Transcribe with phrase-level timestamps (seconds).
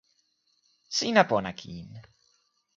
[0.95, 1.89] sina pona kin.